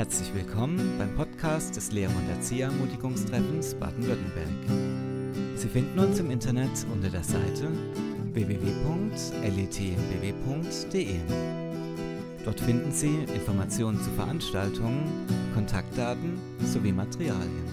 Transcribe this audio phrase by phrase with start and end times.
[0.00, 4.48] Herzlich willkommen beim Podcast des Lehrer- und Erzieherermutigungstreffens Baden-Württemberg.
[5.56, 7.68] Sie finden uns im Internet unter der Seite
[8.32, 9.20] www.letmbw.de.
[12.46, 15.02] Dort finden Sie Informationen zu Veranstaltungen,
[15.52, 17.68] Kontaktdaten sowie Materialien.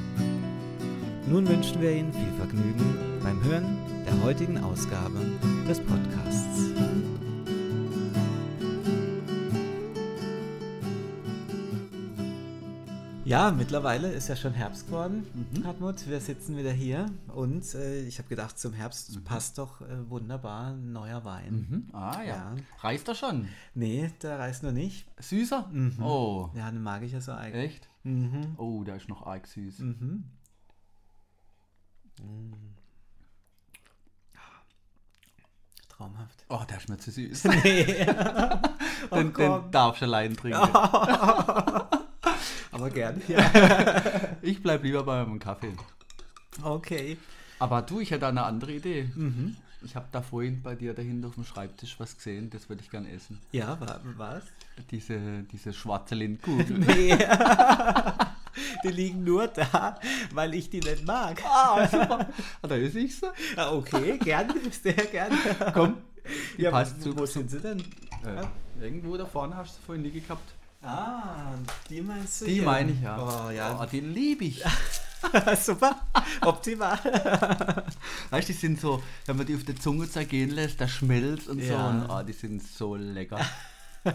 [1.30, 5.22] Nun wünschen wir Ihnen viel Vergnügen beim Hören der heutigen Ausgabe
[5.66, 6.37] des Podcasts.
[13.28, 15.66] Ja, mittlerweile ist ja schon Herbst geworden, Mhm.
[15.66, 16.08] Hartmut.
[16.08, 20.68] Wir sitzen wieder hier und äh, ich habe gedacht, zum Herbst passt doch äh, wunderbar
[20.68, 21.68] ein neuer Wein.
[21.70, 21.90] Mhm.
[21.94, 22.36] Ah ja.
[22.36, 22.56] Ja.
[22.80, 23.50] Reißt er schon?
[23.74, 25.08] Nee, der reißt noch nicht.
[25.20, 25.70] Süßer?
[26.02, 26.50] Oh.
[26.56, 27.66] Ja, den mag ich ja so eigentlich.
[27.74, 27.90] Echt?
[28.04, 28.56] Mhm.
[28.58, 29.80] Oh, der ist noch arg süß.
[29.80, 30.24] Mhm.
[35.90, 36.46] Traumhaft.
[36.50, 37.44] Oh, der ist mir zu süß.
[37.64, 37.84] Nee.
[39.12, 39.64] den, komm.
[39.64, 40.60] den darfst du allein trinken.
[42.78, 43.22] Aber gern.
[43.28, 43.52] Ja.
[44.42, 45.74] Ich bleib lieber bei meinem Kaffee.
[46.64, 47.18] Okay.
[47.60, 49.10] Aber du, ich hätte eine andere Idee.
[49.16, 49.56] Mhm.
[49.84, 52.90] Ich habe da vorhin bei dir dahinter auf dem Schreibtisch was gesehen, das würde ich
[52.90, 53.40] gern essen.
[53.52, 54.44] Ja, wa was?
[54.92, 55.20] Diese,
[55.52, 56.80] diese schwarze Lindkugel.
[56.80, 57.16] Nee.
[58.84, 60.00] die liegen nur da,
[60.34, 61.42] weil ich die nicht mag.
[61.46, 62.28] ah, super.
[62.62, 63.28] Ah, da ist ich so.
[63.56, 65.32] Ah, okay, gern, sehr gern.
[65.74, 65.98] Komm,
[66.58, 67.18] die Ja, passt wo, zu.
[67.20, 67.80] wo sind sie denn?
[67.80, 70.54] Äh, irgendwo da vorne hast du vorhin nie gehabt.
[70.82, 71.54] Ah,
[71.90, 73.18] die meinst du Die meine ich ja.
[73.48, 73.80] Oh, ja.
[73.82, 74.64] Oh, die liebe ich.
[75.62, 76.00] Super,
[76.42, 76.98] optimal.
[78.30, 81.48] Weißt du, die sind so, wenn man die auf der Zunge zergehen lässt, da schmelzt
[81.48, 81.74] und so.
[81.74, 81.90] Ja.
[81.90, 83.40] Und oh, die sind so lecker.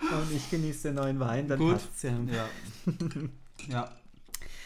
[0.00, 1.74] Und ich genieße den neuen Wein, dann Gut.
[1.74, 2.12] passt's ja.
[2.26, 2.48] Ja.
[3.68, 3.92] ja.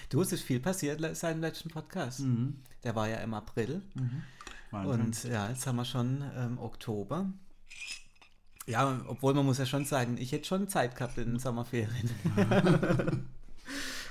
[0.08, 2.20] Du, es ist viel passiert seit dem letzten Podcast.
[2.20, 2.56] Mhm.
[2.82, 3.82] Der war ja im April.
[4.70, 5.00] Wahnsinn.
[5.00, 7.26] Und ja, jetzt haben wir schon ähm, Oktober.
[8.68, 12.10] Ja, obwohl man muss ja schon sagen, ich hätte schon Zeit gehabt in den Sommerferien.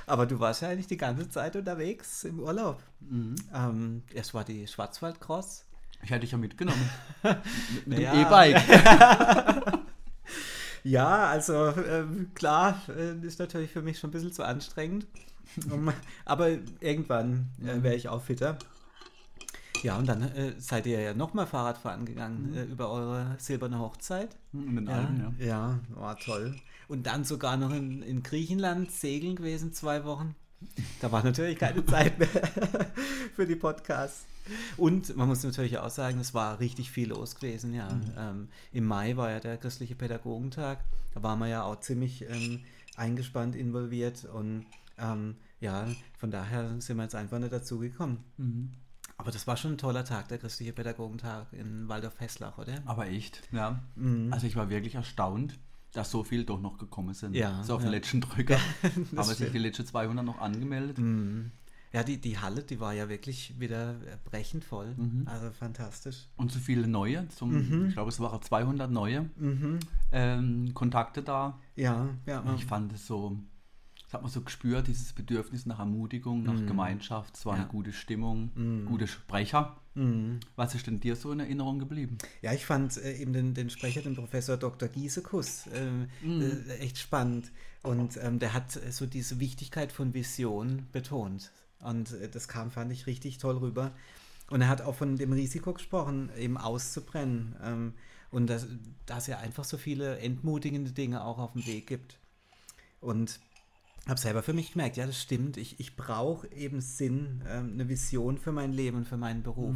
[0.07, 2.81] Aber du warst ja eigentlich die ganze Zeit unterwegs im Urlaub.
[3.01, 3.35] Mhm.
[3.53, 5.65] Ähm, erst war die Schwarzwaldcross.
[6.01, 6.89] ich hätte dich ja mitgenommen.
[7.21, 7.37] mit
[7.87, 8.13] mit dem.
[8.13, 8.63] E-Bike.
[10.83, 15.05] Ja, also ähm, klar, äh, ist natürlich für mich schon ein bisschen zu anstrengend.
[15.69, 15.91] Um,
[16.23, 16.49] aber
[16.79, 18.57] irgendwann äh, wäre ich auch fitter.
[19.83, 24.38] Ja, und dann äh, seid ihr ja nochmal Fahrradfahren gegangen äh, über eure silberne Hochzeit.
[24.53, 25.45] In den Ja, Alpen, ja.
[25.45, 26.55] ja, war toll.
[26.88, 30.35] Und dann sogar noch in, in Griechenland segeln gewesen, zwei Wochen.
[31.01, 32.27] Da war natürlich keine Zeit mehr
[33.35, 34.25] für die Podcasts.
[34.77, 37.89] Und man muss natürlich auch sagen, es war richtig viel los gewesen, ja.
[38.17, 40.79] Ähm, Im Mai war ja der christliche Pädagogentag.
[41.13, 42.61] Da waren wir ja auch ziemlich ähm,
[42.95, 44.23] eingespannt, involviert.
[44.25, 44.65] Und
[44.97, 48.23] ähm, ja, von daher sind wir jetzt einfach nicht dazu gekommen.
[48.38, 48.71] Mhm.
[49.17, 52.81] Aber das war schon ein toller Tag, der christliche Pädagogentag in Waldorf-Hesslach, oder?
[52.85, 53.81] Aber echt, ja.
[53.95, 54.31] Mhm.
[54.31, 55.57] Also ich war wirklich erstaunt,
[55.94, 57.33] dass so viel doch noch gekommen sind.
[57.35, 57.88] Ja, So auf ja.
[57.88, 58.59] den letzten Drücker.
[59.16, 61.00] Haben sich die letzten 200 noch angemeldet.
[61.00, 61.51] Mhm.
[61.94, 63.95] Ja, die, die Halle, die war ja wirklich wieder
[64.25, 64.94] brechend voll.
[64.97, 65.23] Mhm.
[65.25, 66.27] Also fantastisch.
[66.35, 67.27] Und so viele neue.
[67.29, 67.88] Zum, Mhm.
[67.88, 69.79] Ich glaube, es waren 200 neue Mhm.
[70.11, 71.57] ähm, Kontakte da.
[71.75, 72.41] Ja, ja.
[72.41, 73.38] Und ich fand es so,
[74.07, 77.35] das hat man so gespürt, dieses Bedürfnis nach Ermutigung, nach Gemeinschaft.
[77.35, 77.62] Es war Ja.
[77.63, 79.75] eine gute Stimmung, gute Sprecher.
[79.95, 80.40] Mhm.
[80.56, 82.18] Was ist denn dir so in Erinnerung geblieben?
[82.41, 84.88] Ja, ich fand äh, eben den, den Sprecher, den Professor Dr.
[84.88, 86.41] Giesekus, äh, Mhm.
[86.69, 87.51] äh, echt spannend.
[87.84, 91.51] Und ähm, der hat äh, so diese Wichtigkeit von Vision betont.
[91.79, 93.91] Und äh, das kam, fand ich, richtig toll rüber.
[94.50, 97.56] Und er hat auch von dem Risiko gesprochen, eben auszubrennen.
[97.62, 97.94] Ähm,
[98.31, 98.68] und dass,
[99.06, 102.19] dass es ja einfach so viele entmutigende Dinge auch auf dem Weg gibt.
[103.01, 103.39] Und
[104.09, 105.57] habe selber für mich gemerkt, ja, das stimmt.
[105.57, 109.75] Ich, ich brauche eben Sinn, ähm, eine Vision für mein Leben, für meinen Beruf.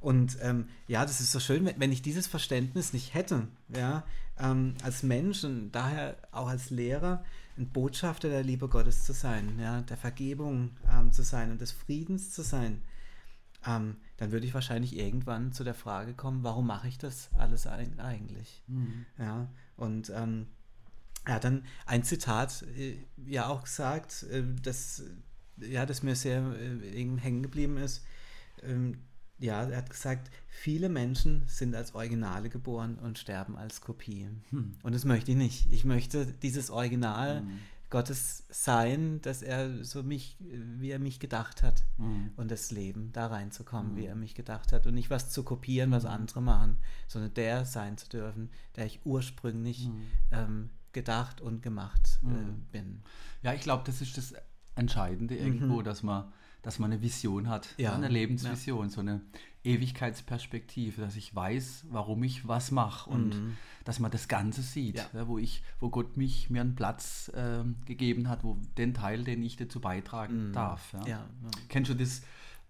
[0.00, 4.04] Und ähm, ja, das ist so schön, wenn, wenn ich dieses Verständnis nicht hätte, ja,
[4.38, 7.22] ähm, als Mensch und daher auch als Lehrer,
[7.58, 11.72] ein Botschafter der Liebe Gottes zu sein, ja, der Vergebung ähm, zu sein und des
[11.72, 12.82] Friedens zu sein,
[13.66, 17.66] ähm, dann würde ich wahrscheinlich irgendwann zu der Frage kommen, warum mache ich das alles
[17.66, 18.62] eig- eigentlich?
[19.18, 20.46] Ja, und ähm,
[21.24, 25.02] er hat dann ein Zitat äh, ja auch gesagt, äh, das,
[25.56, 28.04] ja, das mir sehr äh, hängen geblieben ist.
[28.62, 28.98] Ähm,
[29.38, 34.42] ja, er hat gesagt, viele Menschen sind als Originale geboren und sterben als Kopien.
[34.82, 35.72] Und das möchte ich nicht.
[35.72, 37.42] Ich möchte dieses Original
[37.88, 41.84] Gottes sein, dass er so mich, wie er mich gedacht hat.
[42.36, 44.86] Und das Leben da reinzukommen, wie er mich gedacht hat.
[44.86, 46.76] Und nicht was zu kopieren, was andere machen,
[47.08, 49.88] sondern der sein zu dürfen, der ich ursprünglich
[50.32, 53.02] ähm, gedacht und gemacht äh, bin.
[53.42, 54.34] Ja, ich glaube, das ist das
[54.74, 56.32] Entscheidende irgendwo, dass man
[56.62, 59.22] dass man eine Vision hat, Ja, eine Lebensvision, so eine
[59.64, 63.56] Ewigkeitsperspektive, dass ich weiß, warum ich was mache und Mhm.
[63.84, 65.06] dass man das Ganze sieht, Ja.
[65.14, 69.24] ja, wo ich, wo Gott mich mir einen Platz ähm, gegeben hat, wo den Teil,
[69.24, 70.92] den ich dazu beitragen darf.
[70.92, 71.00] Ja.
[71.00, 71.06] Mhm.
[71.08, 71.26] Ja,
[71.68, 72.22] Kennst du das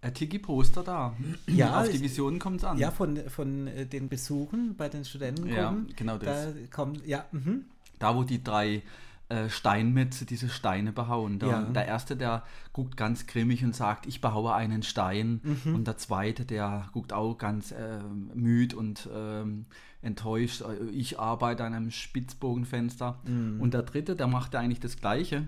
[0.02, 1.16] äh, Tiki-Poster da?
[1.46, 2.78] Ja, Auf die Visionen kommt es an.
[2.78, 5.88] ja von, von äh, den Besuchen bei den Studenten Ja, kommen.
[5.96, 6.54] genau das.
[6.54, 7.64] Da kommt, ja, mhm.
[8.00, 8.82] Da, wo die drei
[9.28, 11.38] äh, Steinmetze diese Steine behauen.
[11.38, 11.62] Da, Ja.
[11.62, 12.42] Der erste, der
[12.72, 15.40] guckt ganz grimmig und sagt, ich behaue einen Stein.
[15.44, 15.74] Mhm.
[15.76, 18.00] Und der zweite, der guckt auch ganz äh,
[18.34, 19.66] müd und ähm,
[20.02, 20.62] enttäuscht.
[20.62, 23.20] äh, Ich arbeite an einem Spitzbogenfenster.
[23.24, 23.60] Mhm.
[23.60, 25.46] Und der dritte, der macht eigentlich das Gleiche.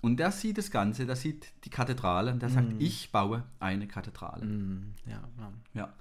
[0.00, 3.86] Und der sieht das Ganze, der sieht die Kathedrale und der sagt, ich baue eine
[3.86, 4.44] Kathedrale.
[4.44, 4.94] Mhm.
[5.06, 5.52] Ja, ja.
[5.74, 5.92] Ja.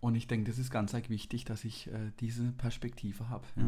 [0.00, 3.44] Und ich denke, das ist ganz wichtig, dass ich äh, diese Perspektive habe.
[3.56, 3.62] Ja.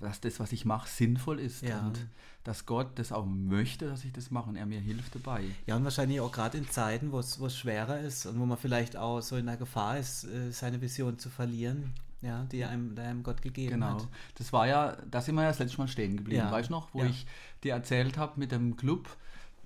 [0.00, 1.68] Dass das, was ich mache, sinnvoll ist Mhm.
[1.68, 1.80] Ja.
[1.86, 1.98] und
[2.44, 5.44] dass Gott das auch möchte, dass ich das mache und er mir hilft dabei.
[5.66, 8.96] Ja, und wahrscheinlich auch gerade in Zeiten, wo es schwerer ist und wo man vielleicht
[8.96, 13.00] auch so in der Gefahr ist, äh, seine Vision zu verlieren, ja, die einem, die
[13.02, 13.94] einem Gott gegeben Genau.
[14.00, 14.08] hat.
[14.36, 16.42] Das war ja, da sind wir ja das letzte Mal stehen geblieben.
[16.42, 16.50] Ja.
[16.50, 17.06] Weißt du noch, wo Ja.
[17.06, 17.26] ich
[17.62, 19.08] dir erzählt habe mit dem Club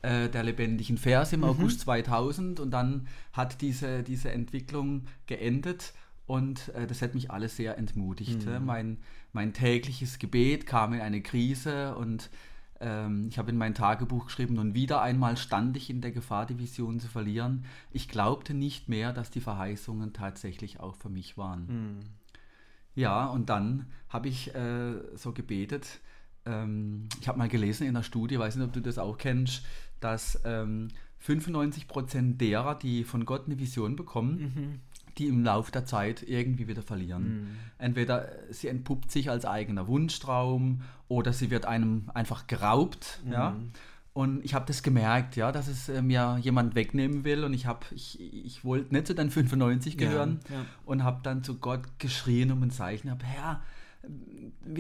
[0.03, 1.39] äh, der lebendigen Vers Mhm.
[1.39, 5.95] im August 2000 und dann hat diese, diese Entwicklung geendet
[6.27, 8.47] und äh, das hat mich alles sehr entmutigt.
[8.47, 8.65] Mhm.
[8.65, 8.99] Mein,
[9.33, 12.31] mein tägliches Gebet kam in eine Krise und
[12.81, 16.47] ähm, ich habe in mein Tagebuch geschrieben, und wieder einmal stand ich in der Gefahr,
[16.47, 17.65] die Vision zu verlieren.
[17.91, 21.67] Ich glaubte nicht mehr, dass die Verheißungen tatsächlich auch für mich waren.
[21.67, 22.01] Mhm.
[22.95, 26.01] Ja, und dann habe ich äh, so gebetet.
[26.45, 29.65] Ähm, ich habe mal gelesen in einer Studie, weiß nicht, ob du das auch kennst,
[30.01, 30.89] dass ähm,
[31.25, 34.81] 95% derer, die von Gott eine Vision bekommen,
[35.19, 37.57] die im Laufe der Zeit irgendwie wieder verlieren.
[37.79, 43.21] Entweder sie entpuppt sich als eigener Wunschtraum oder sie wird einem einfach geraubt.
[43.31, 43.57] Ja?
[44.17, 47.67] Und ich habe das gemerkt, ja, dass es äh, mir jemand wegnehmen will und ich
[47.67, 50.65] habe, ich, ich wollte nicht zu den 95 Ja, gehören ja.
[50.87, 53.61] und habe dann zu Gott geschrien um ein Zeichen, habe, Herr,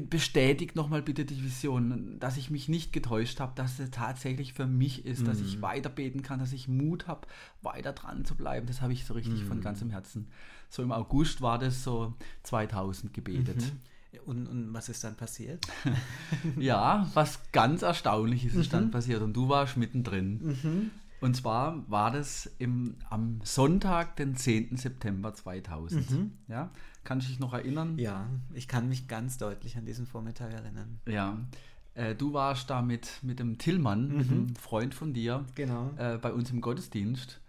[0.09, 4.67] bestätigt nochmal bitte die Vision, dass ich mich nicht getäuscht habe, dass es tatsächlich für
[4.67, 5.47] mich ist, dass Mhm.
[5.47, 7.27] ich weiter beten kann, dass ich Mut habe,
[7.63, 8.67] weiter dran zu bleiben.
[8.67, 9.47] Das habe ich so richtig Mhm.
[9.47, 10.29] von ganzem Herzen.
[10.69, 13.63] So im August war das so 2000 gebetet.
[13.63, 14.21] Mhm.
[14.25, 15.65] Und, und was ist dann passiert?
[16.59, 18.77] Ja, was ganz Erstaunliches ist Mhm.
[18.77, 20.91] dann passiert und du warst mittendrin.
[21.21, 24.77] Und zwar war das im, am Sonntag, den 10.
[24.77, 26.31] September 2000.
[26.49, 26.71] Ja,
[27.05, 27.95] kannst du dich noch erinnern?
[27.95, 27.99] Mhm.
[27.99, 31.01] Ja, ich kann mich ganz deutlich an diesen Vormittag erinnern.
[31.07, 31.39] Ja.
[31.97, 35.91] Äh, du warst da mit, mit dem Tillmann, mit einem Freund von dir, Genau.
[35.97, 37.41] äh, bei uns im Gottesdienst.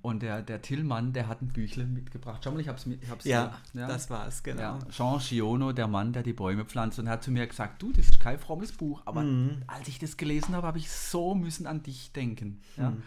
[0.00, 2.40] Und der, der Tillmann, der hat ein Büchlein mitgebracht.
[2.42, 3.02] Schau mal, ich hab's mit.
[3.02, 3.86] Ich hab's Ja, hier.
[3.86, 4.60] das war's, genau.
[4.62, 7.82] Ja, Jean Giono, der Mann, der die Bäume pflanzt, und er hat zu mir gesagt,
[7.82, 9.62] du, das ist kein frommes Buch, aber Mhm.
[9.66, 12.62] als ich das gelesen habe, habe ich so müssen an dich denken.
[12.78, 12.90] Ja?
[12.92, 13.02] Mhm.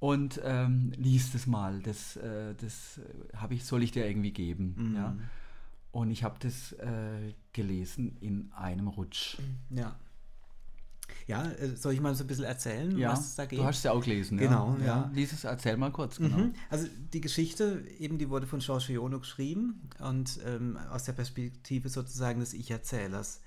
[0.00, 4.32] Und ähm, lies das mal, das, äh, das äh, habe ich, soll ich dir irgendwie
[4.32, 4.74] geben.
[4.76, 4.96] Mhm.
[4.96, 5.16] Ja?
[5.92, 9.38] Und ich habe das äh, gelesen in einem Rutsch.
[9.70, 9.96] Ja.
[11.26, 13.58] Ja, äh, soll ich mal so ein bisschen erzählen, Ja, was es da geht?
[13.58, 14.38] du hast es ja auch gelesen.
[14.38, 14.86] Genau, ja.
[14.86, 15.10] ja.
[15.14, 16.18] Lies es, erzähl mal kurz.
[16.18, 16.36] Genau.
[16.36, 16.54] Mhm.
[16.68, 21.88] Also die Geschichte, eben die wurde von George Iono geschrieben und ähm, aus der Perspektive
[21.88, 23.40] sozusagen des Ich-Erzählers,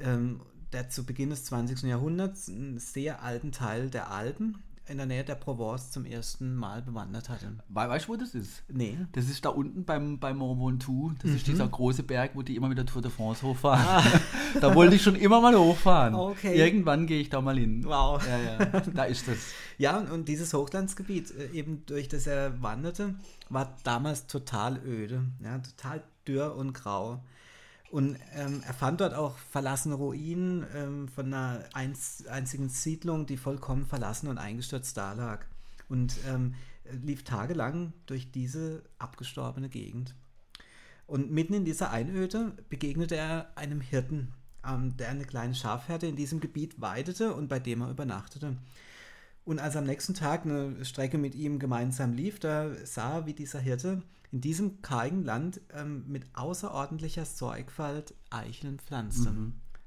[0.00, 0.40] ähm,
[0.72, 1.82] der zu Beginn des 20.
[1.82, 6.82] Jahrhunderts einen sehr alten Teil der Alpen in der Nähe der Provence zum ersten Mal
[6.82, 7.56] bewandert hatte.
[7.68, 8.62] We weißt du, wo das ist?
[8.68, 8.98] Nee.
[9.12, 11.12] Das ist da unten beim, beim Mont Ventoux.
[11.22, 11.52] Das ist Mhm.
[11.52, 14.04] dieser große Berg, wo die immer wieder Tour de France hochfahren.
[14.60, 16.14] da wollte ich schon immer mal hochfahren.
[16.14, 16.28] Ah.
[16.28, 16.56] Okay.
[16.56, 17.82] Irgendwann gehe ich da mal hin.
[17.84, 18.22] Wow.
[18.26, 19.38] Ja, ja, da ist das.
[19.78, 23.14] Ja, und, und dieses Hochlandsgebiet, äh, eben durch das er wanderte,
[23.48, 27.22] war damals total öde, ja, total dürr und grau.
[27.94, 33.36] Und ähm, er fand dort auch verlassene Ruinen ähm, von einer einz einzigen Siedlung, die
[33.36, 35.46] vollkommen verlassen und eingestürzt dalag.
[35.88, 36.56] Und ähm,
[37.04, 40.12] lief tagelang durch diese abgestorbene Gegend.
[41.06, 44.32] Und mitten in dieser Einöde begegnete er einem Hirten,
[44.68, 48.56] ähm, der eine kleine Schafherde in diesem Gebiet weidete und bei dem er übernachtete.
[49.44, 53.26] Und als er am nächsten Tag eine Strecke mit ihm gemeinsam lief, da sah er,
[53.26, 59.30] wie dieser Hirte in diesem kargen Land ähm, mit außerordentlicher Sorgfalt Eicheln pflanzte.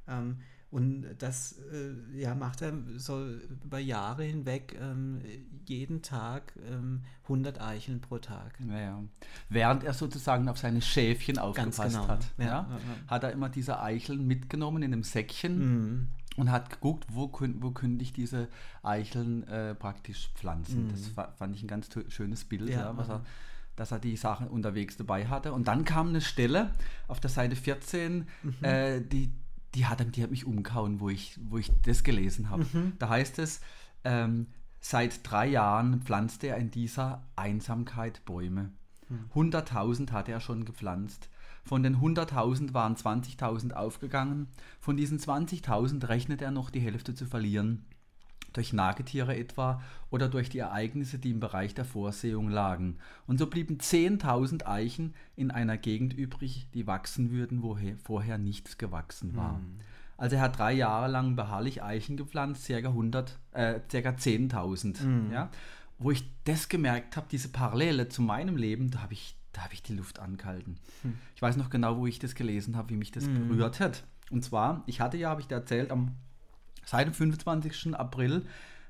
[0.07, 0.37] Ähm,
[0.69, 3.25] und das äh, ja, macht er so
[3.63, 5.21] über Jahre hinweg ähm,
[5.65, 8.59] jeden Tag ähm, 100 Eicheln pro Tag.
[8.67, 9.03] Ja, ja.
[9.49, 12.07] Während er sozusagen auf seine Schäfchen aufgepasst genau.
[12.07, 12.69] hat, ja, ja.
[13.07, 16.07] hat er immer diese Eicheln mitgenommen in einem Säckchen Mhm.
[16.37, 18.47] Und hat geguckt, wo, kün wo könnte ich diese
[18.83, 20.89] Eicheln äh, praktisch pflanzen.
[20.91, 22.69] Das fa fand ich ein ganz schönes Bild, Mhm.
[22.69, 23.25] Ja, ja, er,
[23.75, 25.51] dass er die Sachen unterwegs dabei hatte.
[25.53, 26.71] Und dann kam eine Stelle
[27.07, 28.63] auf der Seite 14, Mhm.
[28.63, 29.31] äh, die,
[29.75, 32.65] die, hat, die hat mich umgehauen, wo ich, wo ich das gelesen habe.
[32.71, 32.93] Mhm.
[32.99, 33.59] Da heißt es,
[34.03, 34.47] ähm,
[34.79, 38.71] seit drei Jahren pflanzte er in dieser Einsamkeit Bäume.
[39.35, 41.29] 100.000 hatte er schon gepflanzt.
[41.67, 44.47] Von den 100.000 waren 20.000 aufgegangen.
[44.79, 47.85] Von diesen 20.000 rechnet er noch die Hälfte zu verlieren.
[48.53, 52.97] Durch Nagetiere etwa oder durch die Ereignisse, die im Bereich der Vorsehung lagen.
[53.27, 58.77] Und so blieben 10.000 Eichen in einer Gegend übrig, die wachsen würden, wo vorher nichts
[58.77, 59.59] gewachsen war.
[60.17, 65.31] Also er hat drei Jahre lang beharrlich Eichen gepflanzt, circa 100, äh, circa 10.000.
[65.31, 65.51] Ja?
[65.99, 69.73] Wo ich das gemerkt habe, diese Parallele zu meinem Leben, da habe ich, da habe
[69.73, 70.77] ich die Luft angehalten.
[71.35, 74.03] Ich weiß noch genau, wo ich das gelesen habe, wie mich das berührt hat.
[74.29, 76.11] Und zwar, ich hatte ja, habe ich dir erzählt, am
[76.85, 77.95] seit dem 25.
[77.95, 78.45] April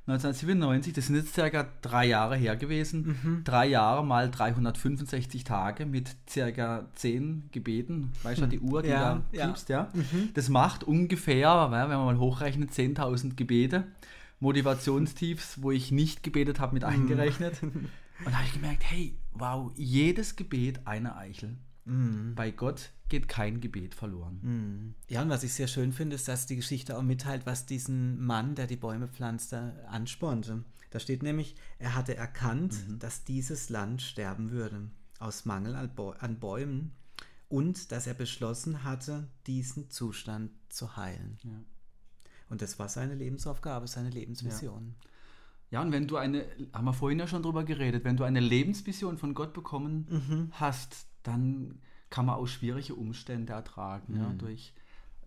[0.08, 6.16] 1997, das sind jetzt circa drei Jahre her gewesen, drei Jahre mal 365 Tage mit
[6.30, 9.48] circa zehn Gebeten, weißt du, die Uhr, die Ja, da ja.
[9.48, 9.92] gibst, ja.
[10.34, 13.84] Das macht ungefähr, ja, wenn man mal hochrechnet, 10.000 Gebete.
[14.40, 17.60] Motivationstiefs, wo ich nicht gebetet habe, mit eingerechnet.
[18.20, 21.58] Und da habe ich gemerkt, hey, wow, jedes Gebet eine Eichel.
[22.36, 24.96] Bei Gott geht kein Gebet verloren.
[25.08, 28.20] Ja, und was ich sehr schön finde, ist, dass die Geschichte auch mitteilt, was diesen
[28.26, 30.66] Mann, der die Bäume pflanzte, anspornte.
[30.90, 36.18] Da steht nämlich, er hatte erkannt, dass dieses Land sterben würde, aus Mangel an, Bäu-
[36.20, 36.92] an Bäumen,
[37.50, 41.38] und dass er beschlossen hatte, diesen Zustand zu heilen.
[41.44, 41.62] Ja.
[42.50, 44.96] Und das war seine Lebensaufgabe, seine Lebensvision.
[44.98, 45.10] Ja,
[45.72, 49.18] und wenn du eine, haben wir vorhin ja schon drüber geredet, wenn du eine Lebensvision
[49.18, 54.74] von Gott bekommen hast, dann kann man auch schwierige Umstände ertragen, ja, durch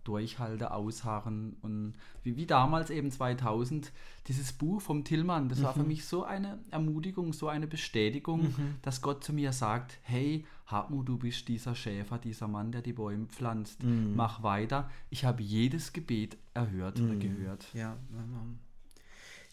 [0.03, 1.93] Durchhalte, Ausharren und
[2.23, 3.91] wie, wie damals eben 2000,
[4.27, 9.03] dieses Buch vom Tillmann, das war für mich so eine Ermutigung, so eine Bestätigung, dass
[9.03, 13.27] Gott zu mir sagt, hey, Hartmut, du bist dieser Schäfer, dieser Mann, der die Bäume
[13.27, 14.89] pflanzt, mach weiter.
[15.11, 17.67] Ich habe jedes Gebet erhört oder gehört.
[17.75, 17.95] Ja,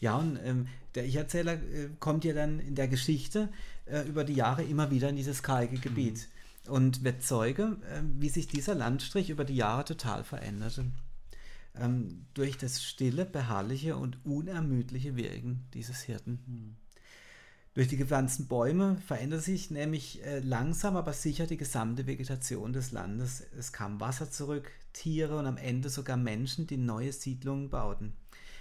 [0.00, 3.48] ja und ähm, der Ich-Erzähler äh, kommt ja dann in der Geschichte
[3.86, 6.28] äh, über die Jahre immer wieder in dieses karge Gebiet
[6.68, 10.86] und wird Zeuge, äh, wie sich dieser Landstrich über die Jahre total veränderte.
[11.74, 16.76] Ähm, durch das stille, beharrliche und unermüdliche Wirken dieses Hirten.
[17.74, 22.90] Durch die gepflanzten Bäume verändert sich nämlich äh, langsam, aber sicher die gesamte Vegetation des
[22.90, 23.44] Landes.
[23.56, 28.14] Es kam Wasser zurück, Tiere und am Ende sogar Menschen, die neue Siedlungen bauten.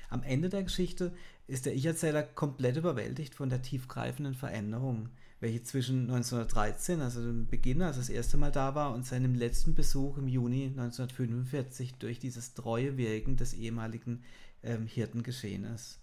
[0.10, 1.14] Am Ende der Geschichte
[1.48, 5.10] ist der Ich-Erzähler komplett überwältigt von der tiefgreifenden Veränderung,
[5.40, 9.36] welche zwischen 1913, also dem Beginn, als er das erste Mal da war, und seinem
[9.36, 14.24] letzten Besuch im Juni 1945 durch dieses treue Wirken des ehemaligen
[14.64, 16.00] ähm, Hirten geschehen ist.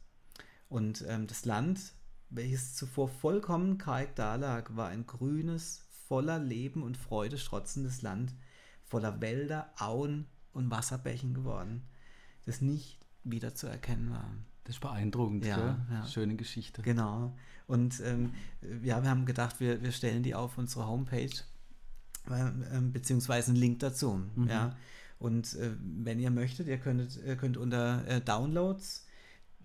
[0.69, 1.81] Und ähm, das Land,
[2.31, 8.35] welches zuvor vollkommen karg dalag, war ein grünes, voller Leben und Freude strotzendes Land,
[8.85, 11.83] voller Wälder, Auen und Wasserbächen geworden,
[12.45, 14.31] das nicht wieder zu erkennen war.
[14.65, 16.07] Das ist beeindruckend, Ja, ja.
[16.07, 16.83] Schöne Geschichte.
[16.83, 17.37] Genau.
[17.67, 18.33] Und ähm,
[18.83, 21.31] ja, wir haben gedacht, wir, wir stellen die auf unsere Homepage,
[22.31, 24.23] äh, ähm, beziehungsweise einen Link dazu.
[24.49, 24.77] Ja.
[25.19, 29.07] Und äh, wenn ihr möchtet, ihr könntet, ihr könnt unter äh, Downloads,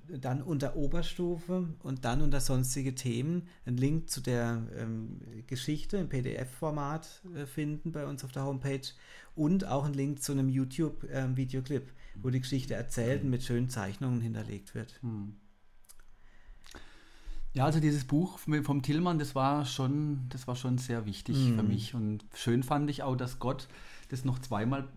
[0.08, 6.10] dann unter Oberstufe und dann unter sonstige Themen einen Link zu der ähm, Geschichte im
[6.10, 8.88] PDF-Format äh, finden bei uns auf der Homepage
[9.36, 14.22] und auch einen Link zu einem YouTube-Videoclip, wo die Geschichte erzählt und mit schönen Zeichnungen
[14.22, 15.00] hinterlegt wird.
[17.54, 21.64] Ja, also dieses Buch vom Tillmann, das war schon, das war schon sehr wichtig für
[21.64, 21.96] mich.
[21.96, 23.68] Und schön fand ich auch, dass Gott
[24.10, 24.88] das noch zweimal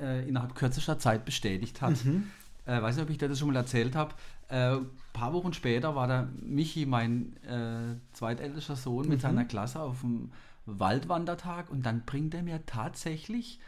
[0.00, 1.94] äh, innerhalb kürzester Zeit bestätigt hat.
[2.66, 4.14] Äh, weiß nicht, ob ich dir das schon mal erzählt habe.
[4.48, 9.80] Äh, ein paar Wochen später war der Michi, mein äh, zweitältester Sohn, mit seiner Klasse
[9.80, 10.30] auf dem
[10.66, 13.58] Waldwandertag und dann bringt er mir tatsächlich,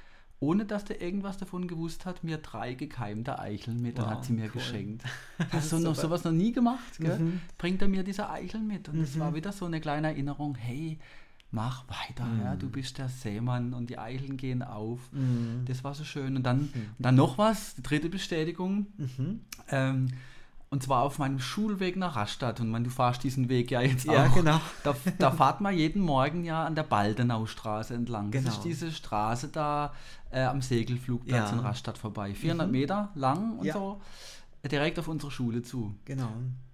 [0.43, 4.25] ohne dass der irgendwas davon gewusst hat, mir drei gekeimte Eicheln mit und Wow, hat
[4.25, 4.51] sie mir cool.
[4.55, 5.05] geschenkt.
[5.53, 6.99] Hast du noch sowas noch nie gemacht?
[6.99, 7.35] Gell?
[7.59, 10.99] Bringt er mir diese Eicheln mit und es war wieder so eine kleine Erinnerung, hey,
[11.53, 14.99] mach weiter, ja, du bist der Seemann und die Eicheln gehen auf.
[15.67, 16.35] Das war so schön.
[16.35, 18.87] Und dann, und dann noch was, die dritte Bestätigung.
[19.71, 20.09] Ähm,
[20.73, 22.59] und zwar auf meinem Schulweg nach Rastatt.
[22.61, 24.35] Und man, du fahrst diesen Weg ja jetzt Ja, auch.
[24.35, 24.61] genau.
[24.83, 28.31] Da, da fahrt man jeden Morgen ja an der Baldenaustraße entlang.
[28.33, 28.55] Das Genau.
[28.57, 29.93] ist diese Straße da
[30.31, 31.57] äh, am Segelflugplatz Ja.
[31.57, 32.35] in Rastatt vorbei.
[32.35, 33.75] 400 Meter lang und Ja.
[33.75, 34.01] so.
[34.63, 35.95] äh, Direkt auf unsere Schule zu.
[36.07, 36.29] Genau.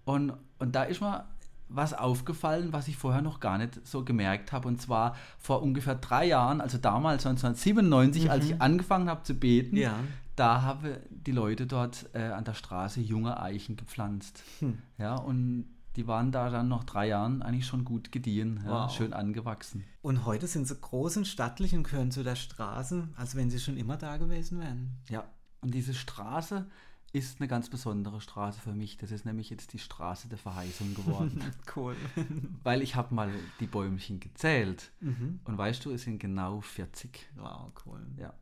[0.05, 1.25] Und, und da ist mir
[1.69, 4.69] was aufgefallen, was ich vorher noch gar nicht so gemerkt habe.
[4.69, 9.75] Und zwar vor ungefähr drei Jahren, also damals 1997, als ich angefangen habe zu beten,
[9.77, 9.83] Mhm.
[9.83, 9.95] Ja.
[10.39, 14.43] Da haben die Leute dort äh, an der Straße junge Eichen gepflanzt.
[14.61, 14.79] Hm.
[14.99, 15.67] Ja, und
[15.97, 18.93] die waren da dann nach drei Jahren eigentlich schon gut gediehen, ja, Wow.
[18.93, 19.85] schön angewachsen.
[20.01, 23.59] Und heute sind sie groß und stattlich und gehören zu der Straße, als wenn sie
[23.59, 24.97] schon immer da gewesen wären.
[25.09, 25.25] Ja,
[25.61, 26.67] und diese Straße
[27.13, 28.97] ist eine ganz besondere Straße für mich.
[28.99, 31.43] Das ist nämlich jetzt die Straße der Verheißung geworden.
[31.77, 31.97] cool.
[32.63, 34.93] Weil ich habe mal die Bäumchen gezählt.
[35.01, 35.41] Mhm.
[35.45, 37.31] Und weißt du, es sind genau 40.
[37.37, 38.07] Wow, cool.
[38.19, 38.35] Ja.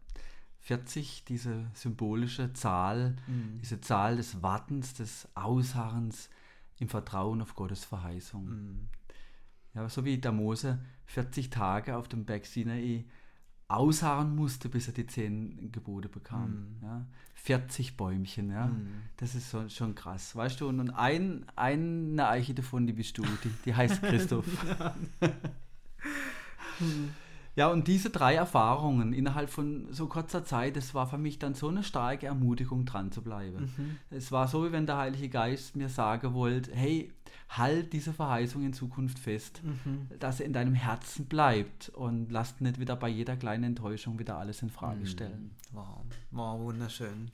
[0.66, 3.61] 40, diese symbolische Zahl, mhm.
[3.61, 6.28] diese Zahl des Wartens, des Ausharrens
[6.80, 8.46] im Vertrauen auf Gottes Verheißung.
[8.46, 8.88] Mhm.
[9.75, 13.04] Ja, so wie der Mose 40 Tage auf dem Berg Sinai
[13.68, 16.50] ausharren musste, bis er die zehn Gebote bekam.
[16.50, 16.76] Mhm.
[16.82, 17.06] Ja.
[17.35, 18.66] 40 Bäumchen, ja.
[18.66, 19.02] Mhm.
[19.18, 20.35] Das ist so, schon krass.
[20.35, 24.46] Weißt du, und ein, eine Eiche davon, die bist du, die, die heißt Christoph.
[27.56, 31.54] Ja, und diese drei Erfahrungen innerhalb von so kurzer Zeit, das war für mich dann
[31.54, 33.72] so eine starke Ermutigung, dran zu bleiben.
[33.76, 33.96] Mhm.
[34.10, 37.10] Es war so, wie wenn der Heilige Geist mir sagen wollte, hey,
[37.48, 40.06] halt diese Verheißung in Zukunft fest, mhm.
[40.18, 44.36] dass er in deinem Herzen bleibt und lasst nicht wieder bei jeder kleinen Enttäuschung wieder
[44.36, 45.06] alles in Frage mhm.
[45.06, 45.50] stellen.
[45.72, 47.30] Wow, wow wunderschön.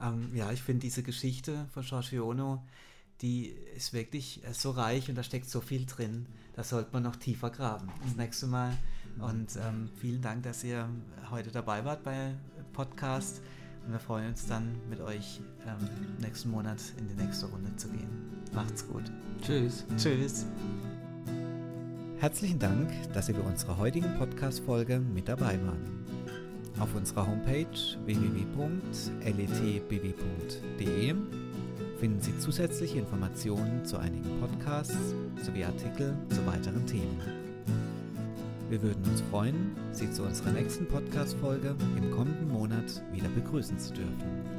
[0.00, 2.60] Ähm, ja, ich finde diese Geschichte von Giorgio
[3.20, 6.26] die ist wirklich so reich und da steckt so viel drin.
[6.54, 7.88] Da sollte man noch tiefer graben.
[8.04, 8.76] Das nächste Mal
[9.20, 10.88] und ähm, vielen Dank, dass ihr
[11.30, 12.34] heute dabei wart bei
[12.72, 13.40] Podcast.
[13.86, 15.88] Und wir freuen uns dann mit euch ähm,
[16.20, 18.08] nächsten Monat in die nächste Runde zu gehen.
[18.52, 19.04] Macht's gut.
[19.42, 19.84] Tschüss.
[19.96, 20.46] Tschüss.
[22.18, 26.04] Herzlichen Dank, dass ihr bei unserer heutigen Podcast-Folge mit dabei waren.
[26.80, 27.66] Auf unserer Homepage
[28.04, 29.14] www.letbw.de
[31.98, 37.37] finden Sie zusätzliche Informationen zu einigen Podcasts sowie Artikel zu weiteren Themen.
[38.68, 43.94] Wir würden uns freuen, Sie zu unserer nächsten Podcast-Folge im kommenden Monat wieder begrüßen zu
[43.94, 44.57] dürfen.